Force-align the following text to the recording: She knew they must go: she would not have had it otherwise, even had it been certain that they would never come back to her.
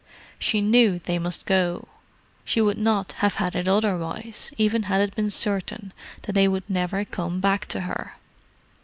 She 0.39 0.61
knew 0.61 0.97
they 0.97 1.19
must 1.19 1.45
go: 1.45 1.87
she 2.43 2.59
would 2.59 2.79
not 2.79 3.11
have 3.19 3.35
had 3.35 3.55
it 3.55 3.67
otherwise, 3.67 4.49
even 4.57 4.81
had 4.89 4.99
it 4.99 5.13
been 5.15 5.29
certain 5.29 5.93
that 6.23 6.31
they 6.33 6.47
would 6.47 6.67
never 6.67 7.05
come 7.05 7.39
back 7.39 7.67
to 7.67 7.81
her. 7.81 8.15